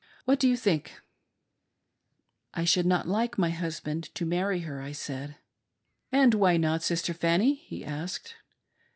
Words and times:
What 0.25 0.39
do 0.39 0.47
you 0.47 0.57
think 0.57 0.99
.'""I 2.55 2.63
should 2.63 2.87
not 2.87 3.07
like 3.07 3.37
my 3.37 3.51
husband 3.51 4.05
to 4.15 4.25
marry 4.25 4.61
her," 4.61 4.81
I 4.81 4.93
said. 4.93 5.35
"And 6.11 6.33
why 6.33 6.57
not. 6.57 6.81
Sister 6.81 7.13
Fanny?'* 7.13 7.53
he 7.53 7.85
asked. 7.85 8.33